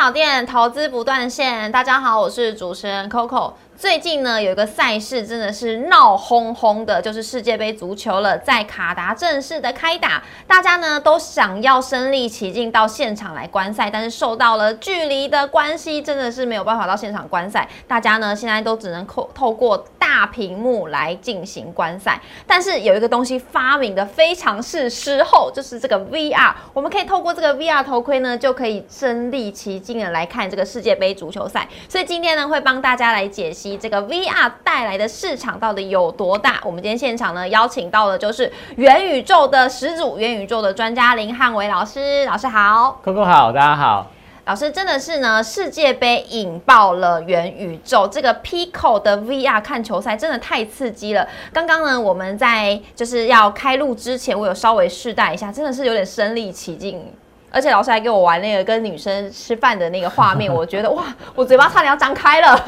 [0.00, 3.52] 小店投资不断线，大家好，我是主持人 Coco。
[3.76, 22.20] 最近呢，有一个赛事真的是闹哄哄的，就是世界杯足球了，在卡达正式的开打，大家呢都想要身临其境到现场来观赛，但是受到了距离的关系，真的是没有办法到现场观赛，大家呢现在都只能透透过大屏幕来进行观赛。
[22.44, 31.68] 但是有一个东西发明的非常是时候，就是这个 VR，我们可以透过这个 VR 头盔呢，就可以身临其境的来看这个世界杯足球赛。
[31.88, 33.78] 所以今天呢，会帮大家来解析。
[33.78, 36.58] 这个 VR 带来的市场到底有多大？
[36.64, 42.24] 我们今天现场呢邀请到的就是元宇宙的始祖、元宇宙的专家林汉伟老师。
[42.26, 44.10] 老师好，Coco 好，大家好。
[44.46, 51.26] 老师真的是呢，世界杯引爆了元宇宙，这个 Pico 的 VR 看球赛真的太刺激了。
[51.52, 57.12] 刚刚呢，我们在就是要开录之前，我有稍微试戴一下，真的是有点身临其境。
[57.52, 62.64] 而且老师还给我玩那个跟女生吃饭的那个画面，我觉得哇，我嘴巴差点要张开了。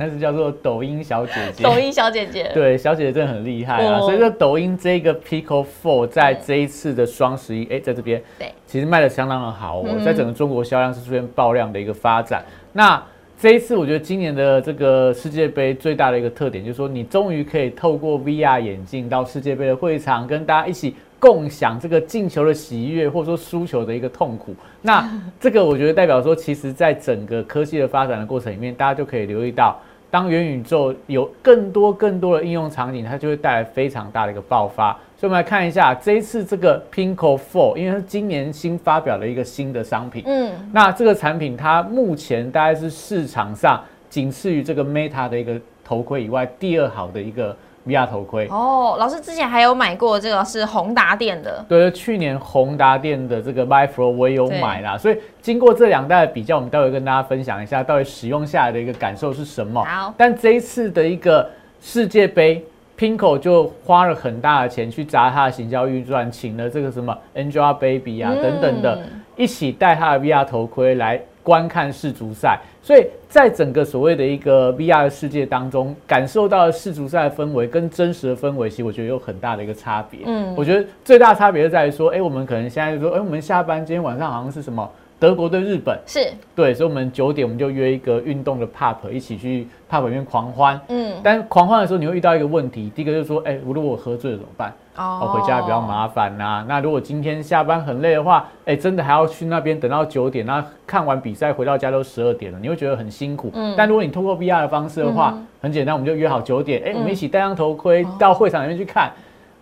[0.00, 1.62] 那是叫做抖音小姐姐。
[1.62, 2.50] 抖音小姐姐。
[2.54, 4.00] 对，小姐姐真的很厉害啊！
[4.00, 12.42] 所以说，抖音这个 Pico Four 在这一次的双十一，哎，在这边，对，其实卖的相当的好，在整个中国销量是出现爆量的一个发展。
[12.72, 13.02] 那
[13.38, 24.54] 这一次，我觉得今年的这个世界杯最大的一个特点，就是说你终于可以透过 VR 眼镜到世界杯的会场，跟大家一起共享这个进球的喜悦，或者说输球的一个痛苦。
[24.80, 25.06] 那
[25.38, 29.78] 这个我觉得代表说，其实在整个科技的发展的过程里面，大家就可以留意到。
[30.10, 34.92] 当元宇宙有更多更多的应用场景，它就会带来非常大的一个爆发。
[35.16, 40.22] 所以，我们来看一下这一次这个 Pinko Four，因为它今年新发表了一个新的商品。
[40.26, 45.60] 嗯，那这个产品它目前大概是市场上仅次于这个 Meta 的一个
[45.90, 47.56] 头盔以外第二好的一个。
[47.86, 59.82] VR 头盔哦，老师之前还有买过这个是宏达电的，对，去年宏达电的这个 My Pro 我也有买啦，所以经过这两代的比较，我们待会跟大家分享一下到底使用下来的一个感受是什么。
[59.82, 61.48] 好，但这一次的一个
[61.80, 62.62] 世界杯
[62.98, 69.02] ，Pinko 就花了很大的钱去砸他的行销预算，请了这个什么 Angelababy 啊等等的，
[69.36, 71.18] 一起戴他的 VR 头盔来。
[71.42, 80.20] 观看世足赛，所以在整个所谓的一个 VR 的世界当中，感受到世足赛的氛围跟真实的氛围，其实我觉得有很大的一个差别。
[80.26, 84.88] 嗯，我觉得最大差别就在于说，哎，我们可能现在就说，哎，我们下班今天晚上好像是什么？
[85.20, 90.80] 德国对日本是对，所以我们九点我们就约一个运动的 pub 一起去 pub 里面狂欢。
[90.88, 94.72] 嗯，但狂欢的时候你会遇到一个问题，第一个就是说，哎，我如果我喝醉了怎么办？
[94.96, 96.64] 哦，回家比较麻烦呐。
[96.66, 103.50] 那如果今天下班很累的话，哎，真的还要去那边等到九点，那看完比赛回到家都十二点了，你会觉得很辛苦。
[103.54, 109.10] 嗯，但如果你通过 VR 的方式的话，很简单，我们就约好九点，哎，我们一起戴上头盔到会场里面去看。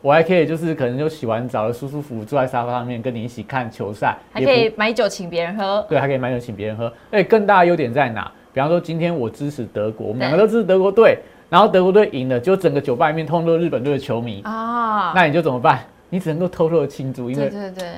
[0.08, 5.84] 我还可以，就是可能就洗完澡了，舒舒服服坐在沙发上面，跟你一起看球赛，还可以买酒请别人喝。
[5.86, 6.90] 对，还可以买酒请别人喝。
[7.10, 8.32] 哎，更大的优点在哪？
[8.54, 11.18] 比方说今天我支持德国，我们两个都支持德国队，
[11.50, 15.80] 然后德国队赢了，就整个酒吧里面通通都是日本队的球迷啊，那你就怎么办？
[16.10, 17.52] 你只能够偷偷的庆祝，因为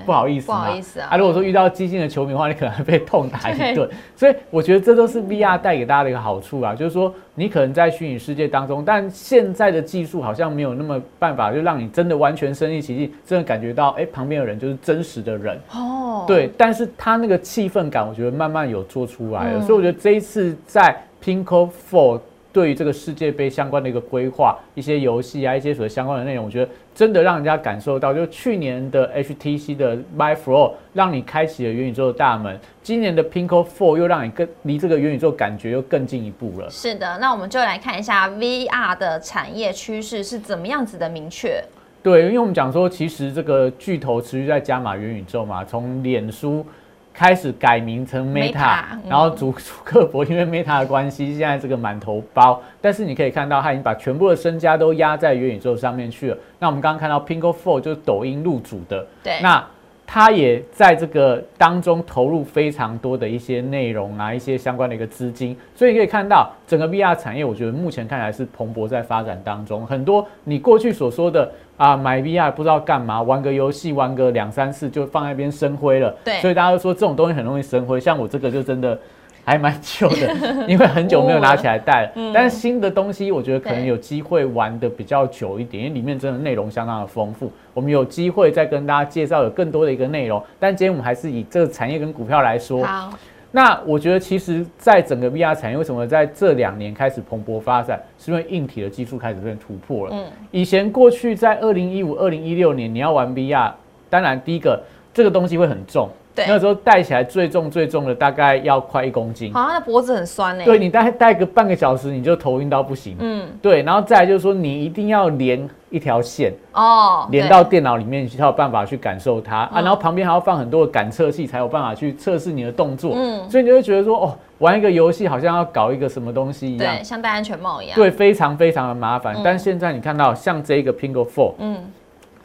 [0.04, 1.08] 不好意思，不好意思啊。
[1.10, 3.88] 啊，如果说遇到激进的球迷的话，你可能会被痛打一顿。
[4.16, 16.24] 所以我觉得这都是 VR 带给大家的一个好处啊，就是说你可能在虚拟世界当中，但现在的技术好像没有那么办法，就让你真的完全身临其境，真的感觉到哎旁边的人就是真实的人哦。
[16.26, 19.60] 对，但是他那个气氛感，我觉得慢慢有做出来了。
[19.60, 22.20] 所以我觉得这一次在 Pinko Four。
[22.52, 36.68] 对于这个世界杯相关的一个规划，一些游戏啊，一些所谓相关的内容，我觉得真的让人家感受到，就去年的 HTC 的 My Flow 让你开启了元宇宙的大门，今年的 Pinko Four 又让你更离这个元宇宙感觉又更进一步了。
[36.68, 41.62] 是的，那我们就来看一下 VR 的产业趋势是怎么样子的明确。
[42.02, 46.66] 对，因为我们讲说，其实这个巨头持续在加码元宇宙嘛，从脸书。
[47.12, 52.60] 开始改名成 Meta，然后主主克伯因为 Meta 的关系，现在这个满头包。
[52.80, 56.38] 但是你可以看到，他已经把全部的身家都压在元宇宙上面去了。
[56.58, 59.64] 那我们刚刚看到 Pinko Four 就是抖音入主的，对，那。
[60.12, 69.86] 他也在这个当中投入非常多的一些内容啊，一些相关的一个资金，所以可以看到整个 VR 产业，我觉得目前看来是蓬勃在发展当中。
[69.86, 71.48] 很多你过去所说的
[71.80, 76.14] 啊，买 VR 不知道干嘛，玩个游戏玩个两三次就放在一边生灰了。
[76.24, 78.98] 对，所以大家都说这种东西很容易生灰，像我这个就真的。
[79.42, 80.34] 还蛮旧的，
[80.68, 82.12] 因为很久没有拿起来戴了。
[82.14, 87.50] 嗯但是新的东西，我觉得可能有机会玩的比较久一点，因为里面真的内容相当的丰富。
[87.72, 90.40] 我们有机会再跟大家介绍有更多的一个内容。
[90.60, 92.84] 但今天我们还是以这个产业跟股票来说。
[92.84, 93.10] 好，
[93.52, 100.14] 那我觉得其实，在整个 VR 产业，为什么在这两年开始蓬勃发展，是因为硬体的技术开始变突破了。
[100.14, 103.72] 嗯，以前过去在二零一五、二零一六年，你要玩 VR，
[104.08, 104.82] 当然第一个。
[105.12, 106.08] 这个东西会很重。
[106.34, 109.52] 对，那时候戴起来最重最重的大概要快一公斤。
[109.52, 110.64] 好像脖子很酸呢。
[110.64, 113.16] 对你戴戴个半个小时，你就头晕到不行。
[113.18, 119.80] 嗯，对，然后再来就是说，你一定要连一条线哦，连到电脑里面才有办法去感受它啊。
[119.80, 123.14] 然后旁边还要放很多的感测器，才有办法去测试你的动作。
[123.16, 127.96] 嗯，所以你就会觉得说，哦，玩一个游戏好像要搞一个什么东西一样，对，像戴安全帽一样。
[127.96, 129.36] 对，非常非常的麻烦。
[129.44, 131.78] 但现在你看到像这个 Pingo Four，嗯。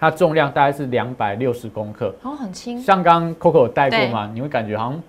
[0.10, 2.80] 它重量大概是两百六十公克，哦，很轻。
[2.80, 4.30] 像刚刚 Coco 有戴过吗？
[4.34, 5.02] 你会感觉好像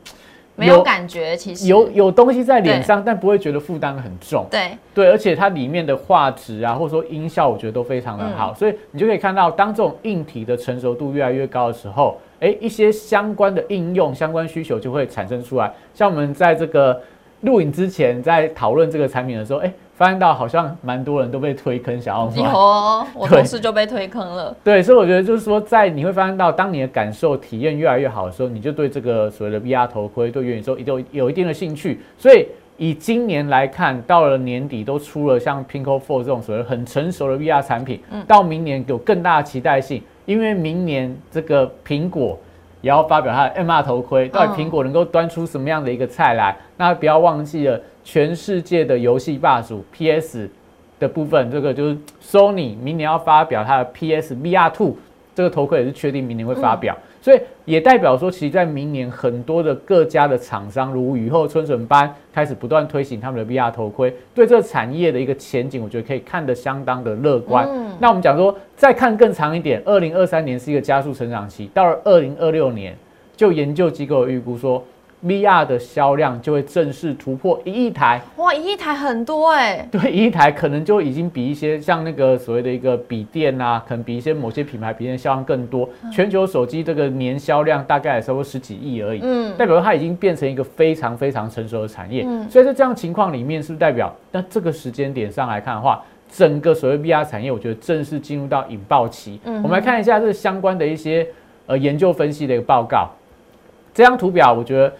[0.54, 4.46] 没有感觉，其实有有东西在脸上，但不会觉得负担很重。
[4.50, 8.54] 对对，而且它里面的画质啊，或者说音效，我觉得都非常的好。
[8.54, 15.70] 所以你就可以看到，当这种硬体的成熟度越来越高的时候，哎，一些相关的应用、相关需求就会产生出来。
[15.92, 16.98] 像我们在这个
[17.40, 19.72] 录影之前，在讨论这个产品的时候，哎。
[19.96, 22.36] 发现到好像蛮多人都被推坑，想要买。
[22.36, 24.54] 有， 我同事就被推坑了。
[24.62, 32.02] 对，所以我觉得就是说，在你会发现到，当你的感受体验越来越好的时候，你就对这个所谓的 VR 头盔、对元宇宙有有一定的兴趣。
[32.18, 32.46] 所以
[32.76, 37.98] 以今年来看，到了年底都出了像 Pinko Four 这种所谓很成熟的 VR 产品，
[38.28, 42.38] 到明年有更大的期待性，因为明年这个苹果
[42.86, 46.56] 也要发表它的 MR 头盔，到底苹果能够端出什么样的一个菜来？
[46.76, 47.80] 那不要忘记了。
[48.04, 50.48] 全世界的游戏霸主 PS
[51.00, 54.96] 的部分，这个就是 Sony 明年要发表它的 PS VR Two
[55.34, 67.68] 这个头盔也是确定明年会发表，所以也代表说，其实在明年很多的各家的厂商如雨后春笋般开始不断推行他们的 VR 头盔，对这个产业的一个前景，我觉得可以看得相当的乐观。
[67.98, 72.96] 那我们讲说，再看更长一点，二零二三年是一个加速成长期，到了二零二六年，
[73.36, 74.80] 就研究机构预估说。
[75.24, 79.88] VR 的销量就会正式突破一亿台，哇，一亿台很多哎。
[79.90, 85.88] 对，一亿台可能就已经比一些像那个所谓的一个笔电啊，可能比一些某些品牌笔电销量更多。
[86.12, 92.22] 全球手机这个年销量大概也差不多十几亿而已，嗯，代表它已经变成一个非常非常成熟的产业。
[92.26, 99.40] 嗯，所以在这样情况里面，是不是代表那这个时间点上来看的话，整个所谓 VR 产业，我觉得正式进入到引爆期。
[99.44, 101.26] 嗯，我们来看一下这相关的一些
[101.64, 103.08] 呃研究分析的一个报告。
[103.94, 104.92] 这张图表，我觉得。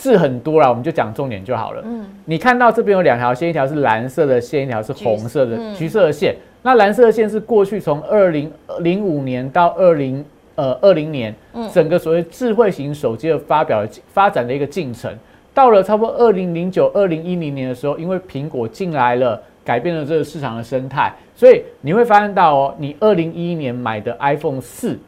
[0.00, 1.82] 字很多啦，我们就讲重点就好了。
[1.84, 6.34] 嗯，你看到这边有两条线，一条是蓝色的线，一条是红色的橘色的线。
[6.62, 10.24] 那蓝色的线是过去从二零零五年到二零
[10.54, 11.34] 呃二零年，
[11.70, 15.14] 整个所谓智慧型手机的发表发展的一个进程。
[15.52, 24.98] 到了差不多二零零九、二零一零年的时候，因为苹果进来了，改变了这个市场的生态，所以你会发现到哦，你二零一一年买的 iPhone 四，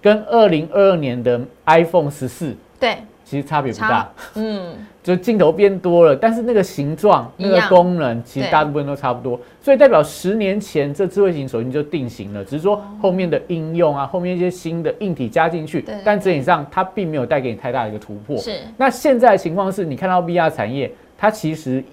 [0.00, 2.96] 跟二零二二年的 iPhone 十四，对。
[3.28, 18.38] 其实差别不大，嗯， 就镜头变多了，但是那个形状、那个功能，其实大部分都差不多，所以代表十年前这智慧型手机就定型了，只是说后面的应用啊，后面一些新的硬体加进去，但整体上它并没有带给你太大的一个突破。
[18.38, 21.84] 是，那现在的情况是你看到 VR 产业，它其实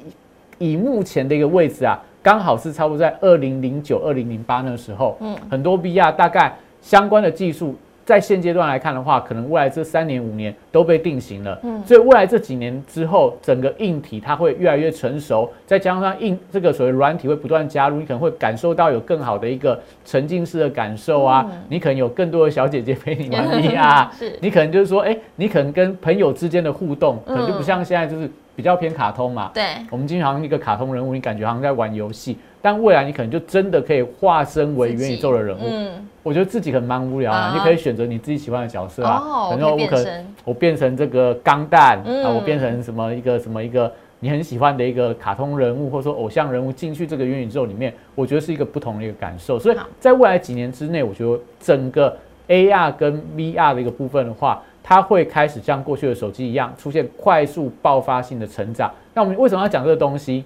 [0.57, 7.75] 以目前的一个位置啊，刚好是差不多在二零零九、二零零八那时候，嗯，很多 VR 大概相关的技术。
[8.05, 32.37] 在现阶段来看的话，可能未来这三年五年都被定型了，嗯，所以未来这几年之后，整个硬体它会越来越成熟，再加上硬这个所谓软体会不断加入，你可能会感受到有更好的一个沉浸式的感受啊，你可能有更多的小姐姐陪你玩 VR， 是，你可能就是说，哎，你可能跟朋友之间的互动，可能就不像现在就是比较偏卡通嘛，对，我们经常一个卡通人物，你感觉好像在玩游戏。
[32.65, 35.61] 但未来你可能就真的可以化身为元宇宙的人物。
[35.69, 39.21] 嗯，我觉得自己可能蛮无聊啊，你可以选择你自己喜欢的角色啊。
[39.23, 49.59] 哦，可能我可能我变成这个钢蛋啊，我变成什么一个什么一个你很喜欢的一个卡通人物，或者说偶像人物进去这个元宇宙里面，我觉得是一个不同的一个感受。
[49.59, 52.17] 所以在未来几年之内，我觉得整个
[52.47, 58.91] AR 跟 VR 的一个部分的话，它会开始像过去的手机一样出现快速爆发性的成长。
[59.13, 60.43] 那我们为什么要讲这个东西？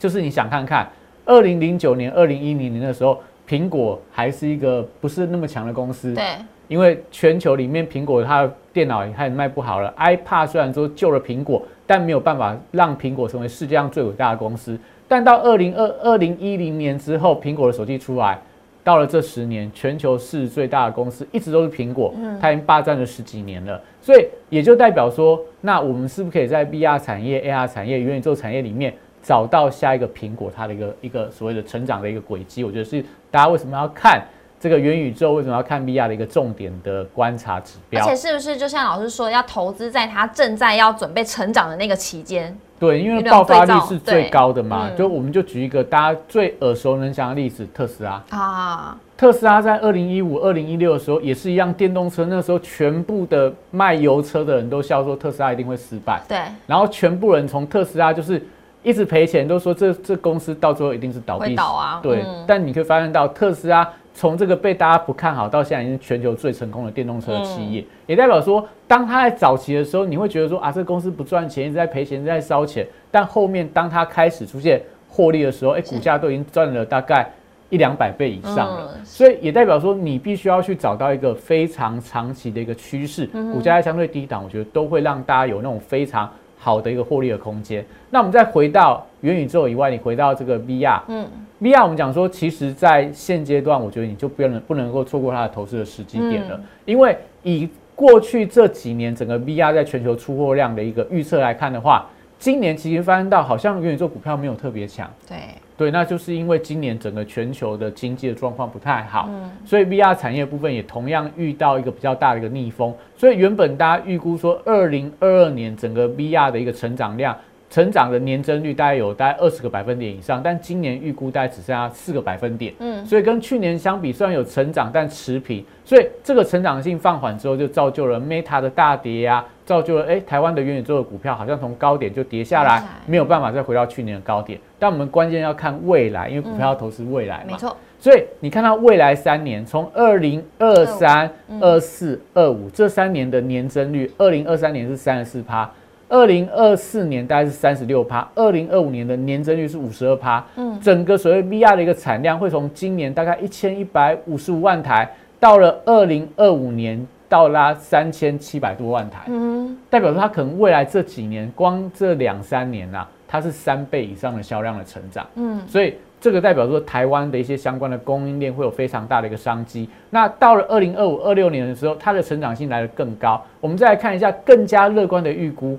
[0.00, 0.88] 就是你想看看。
[1.28, 6.14] 二零零九年、二零一零年的时候，苹果还是一个不是那么强的公司。
[6.14, 6.24] 对，
[6.68, 9.94] 因为全球里面苹果它的电脑也卖不好了。
[9.98, 14.78] iPad 虽然说救了苹果，但没有办法让苹果成为世界上最伟大的公司。
[15.06, 18.40] 但到二零二二零一零年之后，苹果的手机出来，
[18.82, 23.78] 到了这十年，全球市值最大的公司一直都是苹果，它已经霸占了十几年了。
[24.00, 28.94] 所以也就代表说，那我们是不是可以在 VR 产业、AR 产业、元宇宙产业里面？
[29.28, 34.24] 找到下一个苹果，它的一个一个所谓的成长的一个轨迹，我觉得是大家为什么要看
[34.58, 38.02] 这个元宇宙为什么要看 VR 的一个重点的观察指标。
[38.02, 42.56] 而且是不是就像老师说，要投资在它正在要准备成长的那个期间？
[42.78, 44.88] 对，因为爆发力是最高的嘛。
[44.96, 48.98] 就我们就举一个大家最耳熟能详的例子，特斯拉啊。
[49.14, 56.22] 特斯拉在二零一五、二零一六的时候也是一样，电动车那时候全部的卖油车的人都笑说特斯拉一定会失败。
[56.26, 56.38] 对。
[56.66, 58.40] 然后全部人从特斯拉就是
[58.88, 61.54] 一直赔钱，都说这这公司到最后一定是倒闭。
[61.54, 62.00] 倒啊。
[62.02, 62.24] 对。
[62.46, 72.86] 但你可以发现到特斯拉从这个被大家不看好，到现在已经是全球最成功的电动车企业，也代表说，当它在早期的时候，你会觉得说啊，这个公司不赚钱，一直在赔钱，一直在烧钱。
[73.10, 77.30] 但后面当它开始出现获利的时候，哎，股价都已经赚了大概。
[77.70, 87.84] 一两百倍以上了，所以也代表说你必须要去找到一个非常长期的一个趋势，股价在相对低档，我觉得都会让大家有那种非常好的一个获利的空间。
[88.10, 91.26] 那我们再回到元宇宙以外，你回到这个 VR，嗯
[91.62, 102.06] ，VR 我们讲说，其实在现阶段，我觉得你就不能不能够错过它的投资的时机点了，因为以过去这几年整个 VR 在全球出货量的一个预测来看的话，
[102.38, 105.36] 今年其实发现到好像元宇宙股票没有特别强，对。
[105.78, 109.30] 对，那就是因为今年整个全球的经济的状况不太好，
[109.64, 112.92] 所以 VR 产业部分也同样遇到一个比较大的一个逆风。
[113.16, 117.34] 所以原本大家预估说，二零二二年整个 VR 的一个成长量。
[117.70, 122.72] 成长的年增率大概有大概二十个百分点以上，但今年预估大概只剩下四个百分点。
[122.78, 125.64] 嗯，所以跟去年相比，虽然有成长，但持平。
[125.84, 134.58] 所以这个成长性放缓之后，就造就了 Meta 的大跌呀，造就了哎台湾的元宇宙的股票好像从高点就跌下来，没有办法再回到去年的高点。
[134.78, 137.52] 但我们关键要看未来，因为股票要投资未来嘛。
[137.52, 137.76] 没错。
[138.00, 145.70] 所以你看到未来三年，从二零二三、二四、二五这三年的年增率，二零二三年是三十四趴。
[146.08, 150.44] 二零二四年大概是三十六趴，二零二五年的年增率是五十二趴。
[150.56, 159.24] 嗯，整个所谓 VR 的一个产量会从今年大概一千一百五十五万台，到了二零二五年到拉三千七百多万台。
[159.26, 165.26] 嗯，代表说它可能未来这几年，光这两三年呐，它是三倍以上的销量的成长。
[165.34, 169.88] 嗯，所以这个代表说台湾的一些相关的供应链会有非常大的一个商机。
[170.10, 173.40] 那到了二零二五、二六年的时候，它的成长性来的更高。
[173.60, 175.78] 我们再来看一下更加乐观的预估。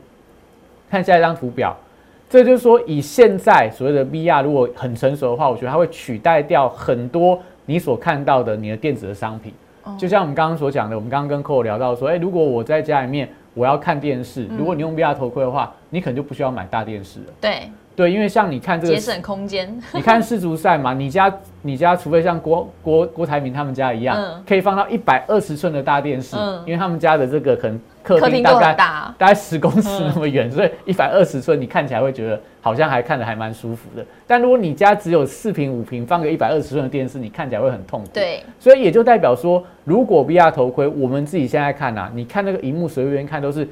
[0.89, 1.75] 看下一张图表，
[2.29, 9.53] 这就是说，以现在所谓的 VR 如果很成熟的话，我觉得它会取代掉很多你所看到的你的电子的商品。
[9.97, 17.25] 就像我们刚刚所讲的，我们刚刚跟 Cole 聊到说，哎，如果我在家里面我要看电视，如果你用 VR 头盔的话，你可能就不需要买大电视了。
[17.41, 17.69] 对。
[17.95, 34.05] 对，因为像你看这个节省空间， 你看世足赛嘛，你家你家除非像郭郭郭台铭他们家一样，可以放到一百二十寸的大电视，因为他们家的这个可能客厅大概大概十公尺那么远，所以一百二十寸你看起来会觉得好像还看着还蛮舒服的。
[34.25, 38.09] 但如果你家只有四平五平，放个一百二十寸的电视，你看起来会很痛苦。
[38.13, 43.67] 对，所以也就代表说，如果 VR 头盔，我们自己现在看呐，你看那个荧幕随便看都是。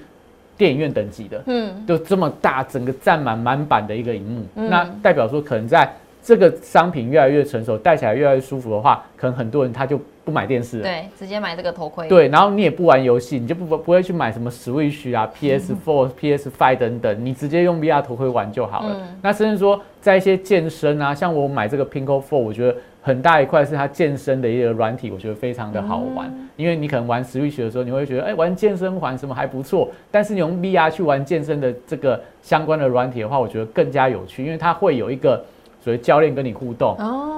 [0.57, 5.87] 电影院等级的，嗯，就这么大，整个占满满版的一个荧幕，那代表说可能在
[6.27, 19.07] 这个商品越来越成熟，戴起来越来越舒服的话，可能很多人他就不买电视了，对，直接买这个头盔，对，然后你也不玩游戏，你就不不会去买什么 Switch 啊、PS4、PS5 等等，你直接用 VR 头盔玩就好了。
[19.21, 22.77] 那甚至说在一些健身啊，像我买这个 Pinko Four，我觉得。
[22.99, 26.29] 很大一块是它健身的一个软体，我觉得非常的好玩。
[26.57, 29.89] 因为你可能玩 Switch 的时候，你会觉得，哎，玩健身环什么还不错。
[30.11, 35.41] 但是你用 VR 去玩健身的这个相关的软体的话，我觉得更加有趣，因为它会有一个
[35.87, 36.97] 所谓教练跟你互动，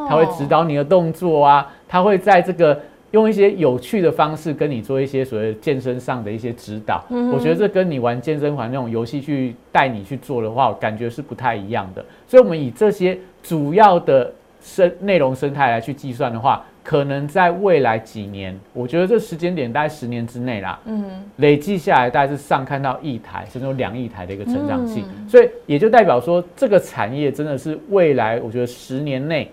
[0.10, 2.75] 他会指导你的动作啊，他会在这个
[3.12, 7.03] 用一些有趣的方式跟你做一些所谓健身上的一些指导。
[7.32, 12.03] 我觉得这跟你玩健身环那种游戏去带你去做的话，感觉是不太一样的。
[12.25, 14.34] 所以，我们以这些主要的。
[14.62, 29.51] 生内容生态来去计算的话，可能在未来几年，我觉得这时间点大概十年之内啦，嗯，累计下来大概是上看到一台，甚至有两亿台的一个成长性，所以也就代表说，这个产业真的是未来我觉得十年内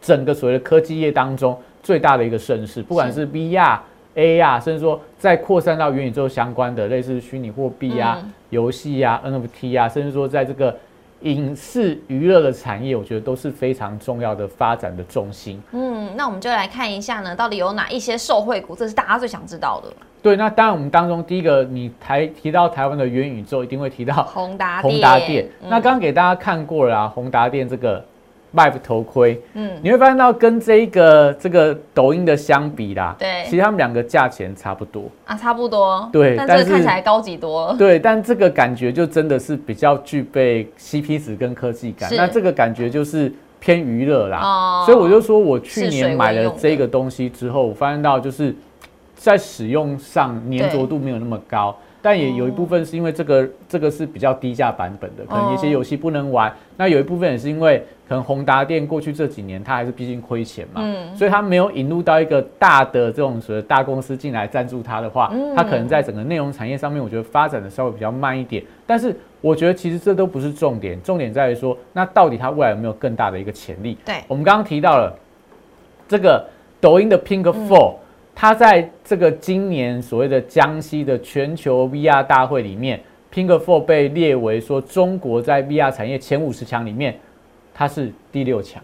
[0.00, 3.78] 整个所谓的科技业当中最大的一个盛世，不管是 VR、
[4.16, 10.74] AR，甚至说再扩散到元宇宙相关的类似虚拟货币啊、游戏啊、NFT 啊，甚至说在这个。
[11.22, 15.62] 影视娱乐的产业，我觉得都是非常重要的发展的重心。
[15.72, 19.92] 嗯，那我们就来看一下呢，到底有哪一些受惠股，这是大家最想知道的。
[20.22, 25.48] 对，那当然我们当中第一个，你台提到台湾的元宇宙，一定会提到宏达宏达电。
[25.62, 28.04] 那刚刚给大家看过了啊，宏达电这个。
[28.54, 35.10] Vive 头盔，嗯，你会发现到跟这个这个抖音的相比啦，对，其实他们两个价钱差不多。
[35.24, 43.32] 啊，差不多，对，但是看起来高级多，对，但这个感觉就真的是比较具备 CP 值跟科技感，那这个感觉就是。
[43.60, 44.38] 偏娱乐啦。
[44.40, 44.84] 哦。
[44.86, 48.54] 所以我就说我去年买了这个东西之后，我发现到就是
[49.16, 51.76] 在使用上粘着度没有那么高。
[52.00, 56.52] 但也有一部分是因为这个这个是比较低价版本的，可能有些哦游戏不能玩。
[56.76, 68.62] 那有一部分也是因为可能宏达电过去这几年它还是毕竟亏钱嘛，嗯所以它没有引入到一个大的这种所谓大公司进来赞助它的话，嗯它可能在整个内容产业上面，我觉得发展的稍微比较慢一点。
[68.86, 73.98] 但是我觉得其实这都不是重点，重点在于说，那到底它未来有没有更大的一个潜力？
[74.04, 75.14] 对，我们刚刚提到了
[76.06, 76.44] 这个
[76.80, 77.94] 抖音的 Pink Four，、
[78.40, 83.00] 它在这个今年所谓的江西的全球 VR 大会里面
[83.34, 87.18] ，Pink Four 被列为说中国在 VR 产业前五十强里面，
[87.74, 88.80] 它是第六强。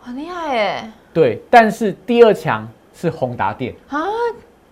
[0.00, 0.90] 很厉害耶！
[1.12, 3.74] 对，但是第二强是宏达电。
[3.88, 4.00] 啊，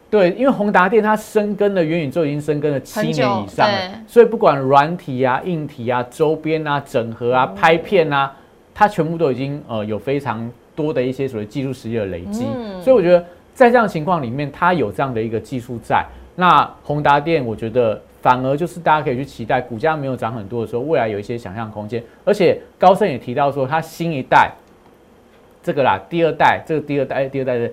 [0.09, 8.35] 对，因为宏达电它深耕的元宇宙已经深耕了七年以上了，所以不管软体啊、硬体啊、周边啊、整合啊、拍片啊，
[8.73, 12.47] 它全部都已经呃有非常多的一些所谓技术实力的累积。
[12.57, 13.23] 嗯所以我觉得
[13.61, 16.03] 在这样情况里面，它有这样的一个技术在。
[16.35, 22.03] 那宏达电，我觉得反而就是大家可以去期待，股价没有涨很多的时候，未来有一些想象空间。
[22.25, 24.51] 而且高盛也提到说，它新一代
[25.63, 27.71] 这个啦，第二代这个第二代第二代的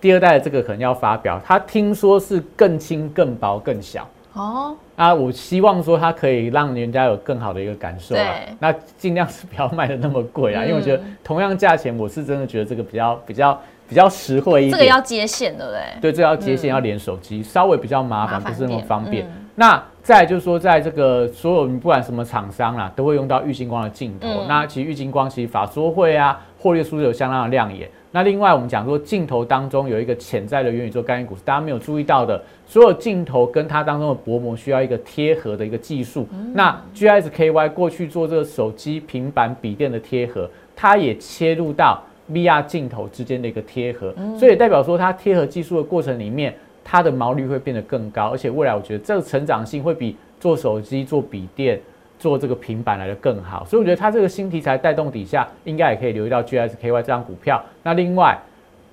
[0.00, 4.08] 第二代的这个可能要发表，他听说是更轻、更薄、更小。
[4.32, 8.54] 哦，啊，我希望说它可以让人家有更好的一个感受啊对。
[8.58, 14.72] 那尽量是不要卖的那么贵啊，嗯因为我觉得同样价钱，我是真的觉得这个比较比较比较实惠一点。
[14.72, 15.80] 这个要接线，对不对？
[16.00, 19.24] 对，这个要接线，要连手机，稍微比较麻烦，不是那么方便。
[19.26, 24.28] 嗯那再就是说，在这个所有你不管什么厂商啦，都会用到玉金光的镜头。
[24.28, 27.88] 嗯那其实玉金光其实法说会啊，获利数字有相当的亮眼。
[28.10, 36.28] 那另外我们讲说镜头当中有一个潜在的元宇宙概念股是大家没有注意到的，所有镜头跟它当中的薄膜需要一个贴合的一个技术。
[36.32, 42.02] 嗯那 GSKY 过去做这个手机、平板、笔电的贴合，它也切入到
[42.32, 44.38] VR 镜头之间的一个贴合，嗯。
[44.38, 46.54] 所以也代表说它贴合技术的过程里面，
[46.84, 51.80] 它的毛利会变得更高，而且未来我觉得这个成长性会比做手机、做笔电、
[52.18, 57.62] 做这个平板来的更好，所以我觉得它这个新题材带动底下，应该也可以留意到 GSKY 这张股票。
[57.82, 58.38] 那另外，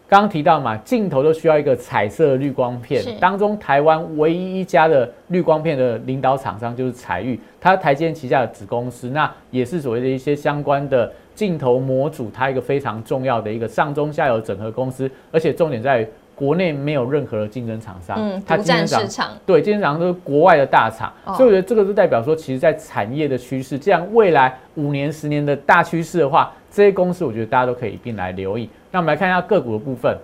[0.07, 28.67] 刚刚提到嘛，镜头都需要一个彩色的滤光片是，当中台湾唯一一家的滤光片的领导厂商就是彩玉，它台积电旗下的子公司，那也是所谓的一些相关的镜头模组，它一个非常重要的一个上中下游整合公司，而且重点在于国内没有任何的竞争厂商，嗯，它占市场，对，今天早上都是国外的大厂，哦所以我觉得这个就代表说，其实，在产业的趋势，这样未来五年、十年的大趋势的话，这些公司我觉得大家都可以一并来留意。
[28.91, 30.17] 那我们来看一下个股的部分，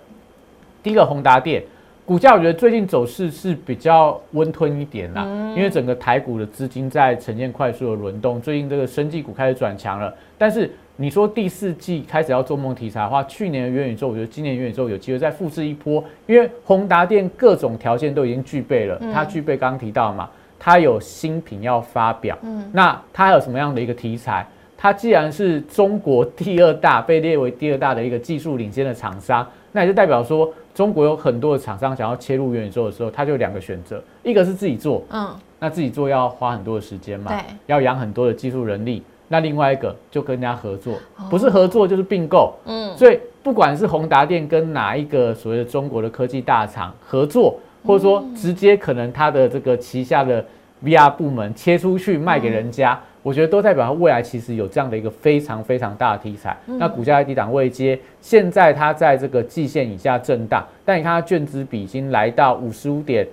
[0.82, 1.62] 第一个宏达电。
[2.06, 5.22] 股价我觉得最近走势是比较温吞一点啦，
[5.56, 10.12] 因为整个台股的资金在呈现快速的轮动，最近这个生技股开始转强了。
[10.36, 10.68] 但是
[11.00, 24.46] 你说第四季开始要做梦题材的话，去年的元宇宙，我觉得今年元宇宙有机会再复制一波，因为宏达电各种条件都已经具备了，它具备刚刚提到嘛，它有新品要发表，嗯那它还有什么样的一个题材？
[24.76, 39.02] 它既然是中国第二大，被列为第二大的一个技术领先的厂商，那也就代表说，中国有很多的厂商想要切入元宇宙的时候，它就有两个选择，一个是自己做，嗯，那自己做要花很多的时间嘛，对，要养很多的技术人力。
[39.32, 40.94] 那另外一个就跟人家合作，
[41.30, 42.52] 不是合作就是并购。
[42.64, 50.44] 嗯，所以不管是宏达电跟哪一个所谓的中国的科技大厂合作，或者说直接可能它的这个旗下的
[50.84, 56.56] VR 部门切出去卖给人家，我觉得都代表它未来其实有这样的一个非常非常大的题材。
[56.66, 63.24] 那股价在低档位接，现在它在这个季线以下震荡，但你看它券资比已经来到五十五点，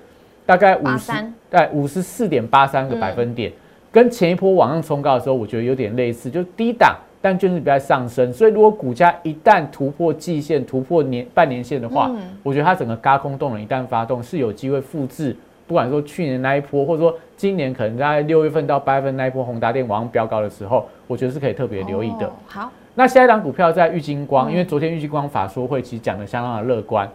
[0.46, 3.52] 大概五十83对五十四点八三个百分点。
[3.92, 8.32] 跟前一波往上冲高的时候，我觉得有点类似，就是低档，但券值比较上升。
[8.32, 22.28] 所以如果股价一旦突破季线、突破年半年线的话，嗯我觉得它整个嘎空动能一旦发动，是有机会复制，不管说去年那一波，或者说今年可能在六月份到八月份那一波宏达电往上飙高的时候，我觉得是可以特别留意的。
[22.28, 27.10] 哦好，那下一档股票在玉金光，嗯因为昨天玉金光法说会其实讲的相当的乐观，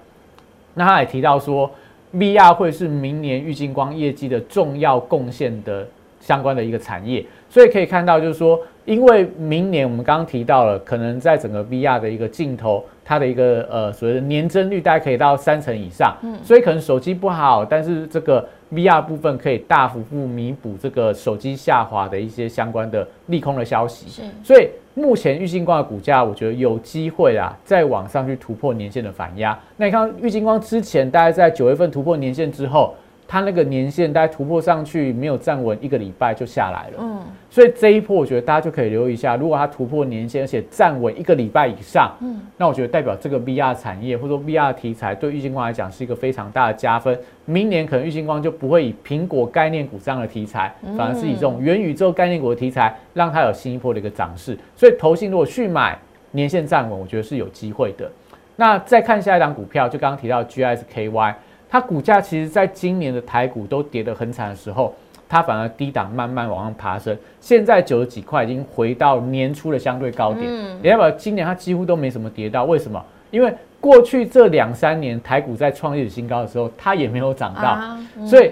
[0.74, 1.70] 那他也提到说
[2.14, 5.86] ，VR 会是明年玉金光业绩的重要贡献的
[6.22, 24.08] 相关的一个产业，所以可以看到就是说，因为明年我们刚刚提到了，可能在整个 VR 的一个镜头，它的一个呃所谓的年增率大概可以到三成以上，嗯所以可能手机不好，但是这个 VR 部分可以大幅度弥补这个手机下滑的一些相关的利空的消息。
[24.08, 29.58] 是，所以目前玉金光的股价，我觉得有机会啊，再往上去突破年线的反压。
[29.76, 32.94] 那你看玉金光之前大概在九月份突破年线之后，
[33.32, 36.98] 它那个年限大概突破上去没有站稳一个礼拜就下来了。
[37.00, 37.18] 嗯，
[37.48, 47.18] 所以这一波我觉得大家就可以留意一下，如果它突破年限而且站稳一个礼拜以上，嗯，那我觉得代表这个 VR 产业或者说 VR 题材对玉金光来讲是一个非常大的加分。
[47.46, 54.54] 明年可能玉金光就不会以苹果概念股这样的题材，反而是以这种元宇宙概念股的题材，让它有新一波的一个涨势。
[54.76, 55.98] 所以投信如果去买
[56.32, 58.10] 年限站稳，我觉得是有机会的。
[58.56, 61.34] 那再看下一档股票，就刚刚提到 GSKY，
[61.72, 64.94] 它股价其实在今年的台股都跌得很惨的时候，
[65.26, 70.52] 它反而低档慢慢往上爬升，现在九十几块已经回到年初的相对高点。
[70.82, 73.02] 也代表今年它几乎都没什么跌到，为什么？
[73.30, 78.50] 因为过去这两三年台股在创历史新高的时候，它也没有涨到，所以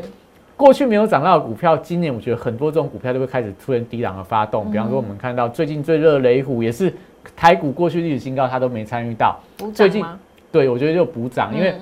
[0.56, 4.70] 过去没有涨到的股票，今年我觉得很多这种股票都会开始出现低档的发动。
[4.70, 6.90] 比方说，我们看到最近最热的雷虎也是。
[7.36, 9.38] 台股过去历史新高，它都没参与到。
[9.74, 10.02] 最近，
[10.50, 11.74] 对我觉得就补涨，因为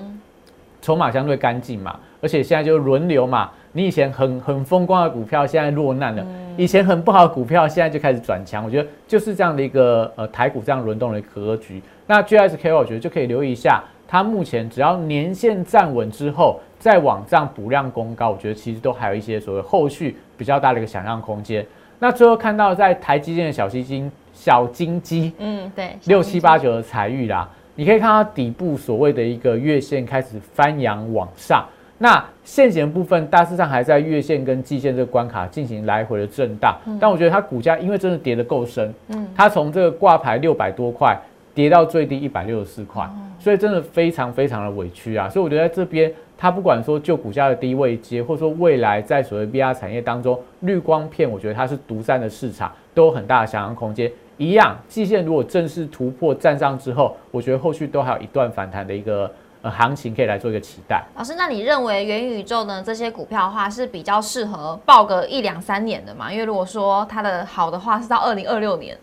[0.81, 3.49] 筹码相对干净嘛，而且现在就轮流嘛。
[3.71, 6.23] 你以前很很风光的股票，现在落难了；
[6.57, 8.65] 以前很不好的股票，现在就开始转强。
[8.65, 11.81] 我觉得就是这样的一个呃台股这样轮动的格局。
[12.07, 21.65] 那 GSK 我觉得就可以留意一下，它目前只要年线站稳之后，再往上补量攻高，我觉得其实都还有一些所谓后续比较大的一个想象空间。
[21.99, 24.11] 那最后看到在台积电的小基金。
[24.31, 31.65] 小金鸡，嗯，对，六七八九的财玉啦，你可以看到底部所谓的一个月线开始翻扬往上，
[31.97, 41.17] 那现行部分大致上还在月线跟季线这个关卡进行来回的震荡，但我觉得它股价因为真的跌得够深，嗯，它从这个挂牌六百多块
[41.55, 46.11] 跌到最低一百六十四块，所以真的非常非常的委屈啊，所以我觉得在这边。
[46.41, 54.09] 它不管说就股价的低位接，或者说未来在所谓 VR 产业当中，绿光片，我觉得它是独占的市场，都有很大的想象空间。
[54.37, 59.29] 一样，季线如果正式突破站上之后，我觉得后续都还有一段反弹的一个
[59.61, 61.03] 呃行情可以来做一个期待。
[61.17, 66.31] 老师，那你认为元宇宙呢这些股票的话是比较适合报个一两三年的嘛？
[66.31, 68.97] 因为如果说它的好的话是到二零二六年。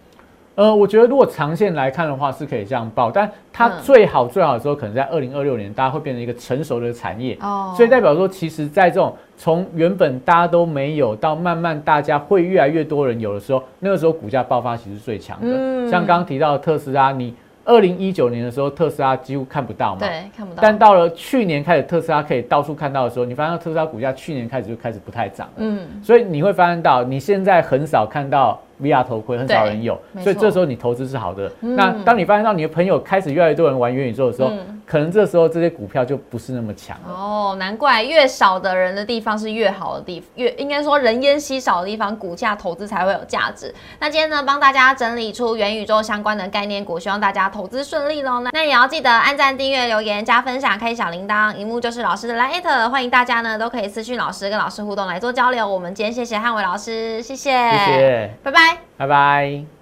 [0.56, 7.36] 呃，我觉得如果长线来看的话，是可以这样报，但它最好最好的时候，可能在二零二六年，大家会变成一个成熟的产业。
[7.42, 15.46] 哦，所以代表说，其实，在这种从原本大家都没有，到慢慢大家会越来越多人有的时候，那个时候股价爆发其实最强的。
[15.50, 17.34] 嗯，像刚刚提到的特斯拉，你
[17.66, 19.98] 二零一九年的时候，特斯拉几乎看不到嘛。
[20.00, 20.62] 对，看不到。
[20.62, 25.52] 但到了去年开始，特斯拉可以到处看到的时候，你发现特斯拉股价去年开始就开始不太涨了。
[25.58, 28.58] 嗯，所以你会发现到，你现在很少看到。
[28.82, 31.50] VR 头盔很少人有，所以这时候你投资是好的。
[31.60, 34.50] 那当你发现到你的朋友开始越来越多人玩元宇宙的时候，
[34.86, 37.12] 可能这时候这些股票就不是那么强了。
[37.12, 43.74] 哦，难怪越少的人的地方是越好的地，越应该说人烟稀少的地方，股价投资才会有价值。
[43.98, 48.40] 那今天呢，帮大家整理出元宇宙相关的概念股，希望大家投资顺利喽。
[48.40, 55.66] 那那也要记得按赞、订阅、留言、加分享、开小铃铛，荧幕就是老师的 Line，欢迎大家呢都可以私讯老师，跟老师互动来做交流。
[55.66, 59.06] 我们今天谢谢汉伟老师，谢谢，谢谢，拜拜。
[59.06, 59.75] 拜。